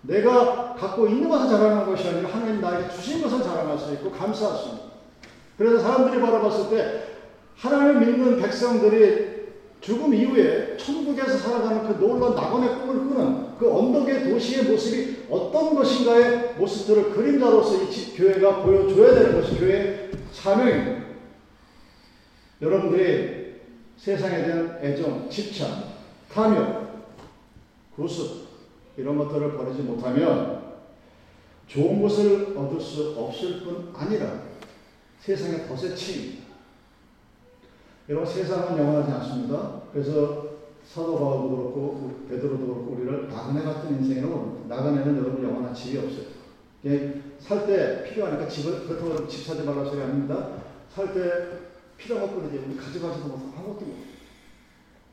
[0.00, 4.56] 내가 갖고 있는 것을 자랑하는 것이 아니라 하나님 나에게 주신 것을 자랑할 수 있고 감사할
[4.56, 4.80] 수 있는.
[5.58, 7.02] 그래서 사람들이 바라봤을 때
[7.58, 9.33] 하나님을 믿는 백성들이
[9.84, 16.54] 죽음 이후에 천국에서 살아가는 그 놀라운 낙원의 꿈을 꾸는 그 언덕의 도시의 모습이 어떤 것인가의
[16.54, 21.04] 모습들을 그림자로서 이 교회가 보여줘야 되는 것이 교회의 사명입니다.
[22.62, 23.56] 여러분들이
[23.98, 25.84] 세상에 대한 애정, 집착,
[26.32, 26.88] 탐욕,
[27.94, 28.46] 구습
[28.96, 30.62] 이런 것들을 버리지 못하면
[31.66, 34.44] 좋은 것을 얻을 수 없을 뿐 아니라
[35.20, 36.43] 세상의 벗에 치입니다.
[38.08, 39.82] 여러분 세상은 영원하지 않습니다.
[39.92, 46.34] 그래서 사도 바울도 그렇고 베드로도 그렇고 우리를 나그네 같은 인생으로 나그네는 여러분 영원한 집이 없어요.
[47.40, 50.50] 살때 필요하니까 집을 그렇다고 집 사지 말라 소리 아닙니다.
[50.94, 51.64] 살 때
[51.96, 53.94] 필요한 것뿐이지 우리 가져가지도 못하고 아무것도 못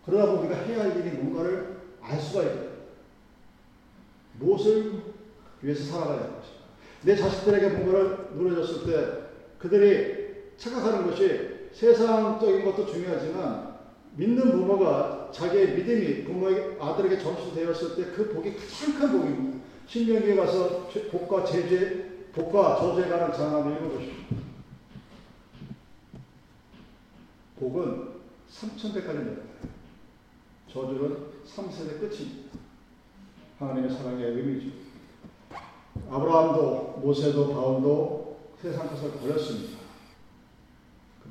[0.05, 2.71] 그러다 우리가 해야 할 일이 뭔가를 알 수가 있어요.
[4.39, 4.93] 무엇을
[5.61, 6.61] 위해서 살아가야 할 것인가.
[7.03, 9.21] 내 자식들에게 뭔가를 누려줬을 때
[9.59, 13.71] 그들이 착각하는 것이 세상적인 것도 중요하지만
[14.15, 19.59] 믿는 부모가 자기의 믿음이 부모의 아들에게 점수되었을 때 그 복이 가장 큰 복입니다.
[19.87, 24.15] 신명기에 가서 복과 제재, 복과 저주에 관한 장함을 읽어보십시오.
[27.59, 28.09] 복은
[28.51, 29.51] 3천대까지 내려가요.
[30.71, 32.57] 저주는 3세대 끝입니다.
[33.59, 34.71] 하나님의 사랑의 의미죠.
[36.09, 39.80] 아브라함도 모세도 바울도 세상 것을 버렸습니다.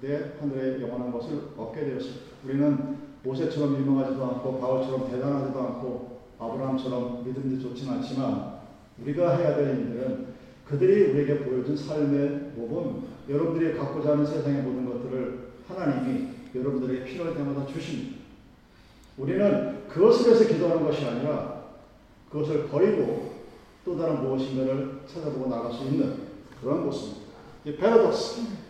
[0.01, 2.21] 그때 하늘의 영원한 것을 얻게 되었습니다.
[2.45, 8.61] 우리는 모세처럼 유명하지도 않고 바울처럼 대단하지도 않고 아브라함처럼 믿음이 좋지는 않지만
[9.03, 10.29] 우리가 해야 될 일들은
[10.67, 13.09] 그들이 우리에게 보여준 삶의 모범입니다.
[13.29, 18.21] 여러분들이 갖고자 하는 세상의 모든 것들을 하나님이 여러분들에게 필요할 때마다 주십니다.
[19.19, 21.65] 우리는 그것을 위해서 기도하는 것이 아니라
[22.31, 23.35] 그것을 버리고
[23.85, 26.31] 또 다른 무엇인가를 찾아보고 나갈 수 있는
[26.63, 27.21] 그런 모습입니다.
[27.67, 28.70] 이 패러독스,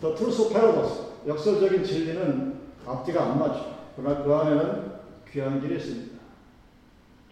[0.00, 3.78] The Truth of Paradox, 역설적인 진리는 앞뒤가 안 맞죠.
[3.96, 4.92] 그러나 그 안에는
[5.30, 6.18] 귀한 길이 있습니다.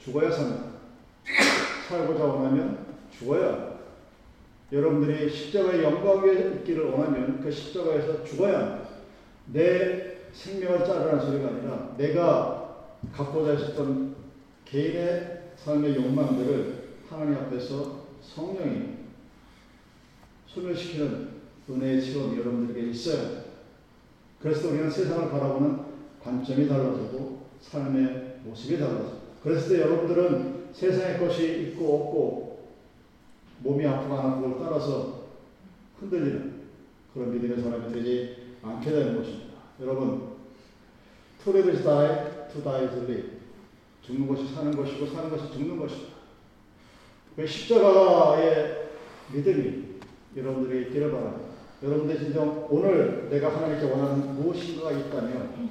[0.02, 0.64] 죽어야 삽니다.
[1.88, 2.86] 살고자 원하면
[3.16, 3.76] 죽어야
[4.72, 8.84] 여러분들이 십자가의 영광에 있기를 원하면 그 십자가에서 죽어야.
[9.52, 14.16] 내 생명을 자르라는 소리가 아니라 내가 갖고자 했었던
[14.64, 18.96] 개인의 삶의 욕망들을 하나님 앞에서 성령이
[20.48, 21.35] 소멸시키는
[21.68, 23.44] 은혜의 체험이 여러분들에게 있어요.
[24.40, 25.78] 그래서 우리는 세상을 바라보는
[26.22, 29.16] 관점이 달라지고 삶의 모습이 달라져.
[29.42, 32.68] 그랬을 때 여러분들은 세상의 것이 있고 없고
[33.60, 35.26] 몸이 아프고 안 아프고를 따라서
[35.98, 36.66] 흔들리는
[37.12, 39.54] 그런 믿음의 사람이 되지 않게 되는 것입니다.
[39.80, 40.36] 여러분,
[41.42, 43.30] to live is die, to die is live.
[44.02, 46.14] 죽는 것이 사는 것이고 사는 것이 죽는 것이다.
[47.34, 48.88] 그 십자가의
[49.32, 49.84] 믿음이
[50.36, 51.55] 여러분들에게 있기를 바랍니다.
[51.82, 55.70] 여러분들 진정 오늘 내가 하나님께 원하는 무엇인가가 있다면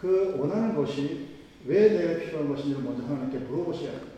[0.00, 1.28] 그 원하는 것이
[1.66, 4.16] 왜 내가 필요한 것인지를 먼저 하나님께 물어보셔야 돼요.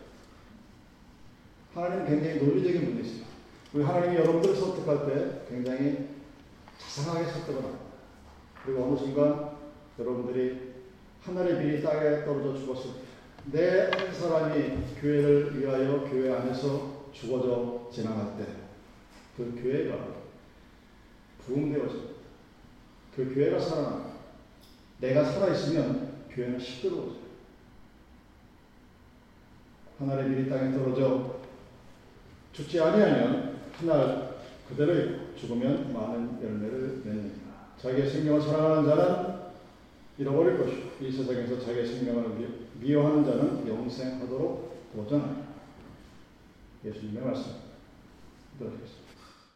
[1.73, 3.25] 하나님은 굉장히 논리적인 분이세요.
[3.73, 6.09] 우리 하나님이 여러분들을 설득할 때 굉장히
[6.77, 7.79] 자상하게 설득을 합니다.
[8.63, 9.51] 그리고 어느 순간
[9.97, 10.69] 여러분들이
[11.21, 13.09] 하늘의 비이 땅에 떨어져 죽었을 때
[13.51, 18.45] 내 한 사람이 교회를 위하여 교회 안에서 죽어져 지나갈 때
[19.37, 19.95] 그 교회가
[21.49, 22.09] 부흥되어집니다.
[23.15, 24.09] 그 교회가 살아납니다.
[25.01, 27.19] 내가 살아있으면 교회는 시끄러워져요.
[29.99, 31.39] 하늘의 비이 땅에 떨어져
[32.53, 34.39] 죽지 아니하면 그날
[34.69, 37.39] 그대로 죽으면 많은 열매를 맺는다.
[37.81, 39.39] 자기의 생명을 사랑하는 자는
[40.17, 42.47] 잃어버릴 것이고 이 세상에서 자기의 생명을 미-
[42.79, 45.49] 미워하는 자는 영생하도록 도전한다.
[46.85, 47.51] 예수님의 말씀
[48.57, 48.98] 들어주겠습니다.